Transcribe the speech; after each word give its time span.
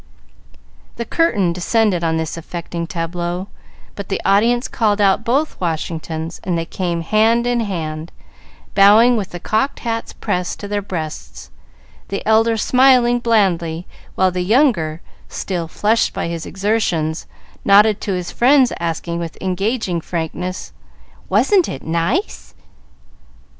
The 0.95 1.05
curtain 1.05 1.53
descended 1.53 2.03
on 2.03 2.17
this 2.17 2.35
affecting 2.35 2.87
tableau; 2.87 3.49
but 3.93 4.09
the 4.09 4.19
audience 4.25 4.67
called 4.67 4.99
out 4.99 5.23
both 5.23 5.61
Washingtons, 5.61 6.41
and 6.43 6.57
they 6.57 6.65
came, 6.65 7.01
hand 7.01 7.45
in 7.45 7.59
hand, 7.59 8.11
bowing 8.73 9.15
with 9.15 9.29
the 9.29 9.39
cocked 9.39 9.81
hats 9.81 10.11
pressed 10.11 10.59
to 10.59 10.67
their 10.67 10.81
breasts, 10.81 11.51
the 12.07 12.25
elder 12.27 12.57
smiling 12.57 13.19
blandly, 13.19 13.85
while 14.15 14.31
the 14.31 14.41
younger, 14.41 15.01
still 15.29 15.67
flushed 15.67 16.13
by 16.13 16.27
his 16.27 16.47
exertions, 16.47 17.27
nodded 17.63 18.01
to 18.01 18.13
his 18.13 18.31
friends, 18.31 18.73
asking, 18.79 19.19
with 19.19 19.37
engaging 19.39 20.01
frankness, 20.01 20.73
"Wasn't 21.29 21.69
it 21.69 21.83
nice?" 21.83 22.55